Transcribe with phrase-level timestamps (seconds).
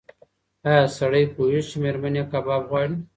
[0.67, 2.95] ایا سړی پوهېږي چې مېرمن یې کباب غواړي؟